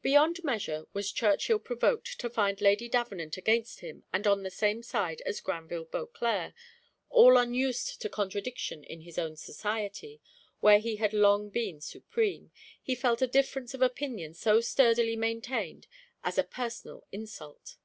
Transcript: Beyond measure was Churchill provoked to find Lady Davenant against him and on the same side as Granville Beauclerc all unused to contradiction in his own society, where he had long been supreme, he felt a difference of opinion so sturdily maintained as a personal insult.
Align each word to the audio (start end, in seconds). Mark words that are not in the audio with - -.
Beyond 0.00 0.42
measure 0.44 0.86
was 0.94 1.12
Churchill 1.12 1.58
provoked 1.58 2.18
to 2.20 2.30
find 2.30 2.58
Lady 2.62 2.88
Davenant 2.88 3.36
against 3.36 3.80
him 3.80 4.02
and 4.10 4.26
on 4.26 4.44
the 4.44 4.50
same 4.50 4.82
side 4.82 5.20
as 5.26 5.42
Granville 5.42 5.84
Beauclerc 5.84 6.54
all 7.10 7.36
unused 7.36 8.00
to 8.00 8.08
contradiction 8.08 8.82
in 8.82 9.02
his 9.02 9.18
own 9.18 9.36
society, 9.36 10.22
where 10.60 10.78
he 10.78 10.96
had 10.96 11.12
long 11.12 11.50
been 11.50 11.82
supreme, 11.82 12.50
he 12.82 12.94
felt 12.94 13.20
a 13.20 13.26
difference 13.26 13.74
of 13.74 13.82
opinion 13.82 14.32
so 14.32 14.62
sturdily 14.62 15.16
maintained 15.16 15.86
as 16.24 16.38
a 16.38 16.44
personal 16.44 17.06
insult. 17.12 17.76